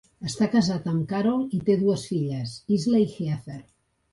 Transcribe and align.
Està 0.27 0.45
casat 0.53 0.87
amb 0.91 1.03
Carol 1.11 1.43
i 1.57 1.61
té 1.67 1.75
dues 1.83 2.07
filles, 2.13 2.57
Isla 2.79 3.07
i 3.07 3.09
Heather. 3.13 3.63